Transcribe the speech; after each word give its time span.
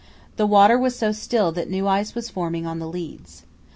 The 0.35 0.47
water 0.47 0.79
was 0.79 0.95
so 0.97 1.11
still 1.11 1.51
that 1.51 1.69
new 1.69 1.87
ice 1.87 2.15
was 2.15 2.27
forming 2.31 2.65
on 2.65 2.79
the 2.79 2.87
leads. 2.89 3.43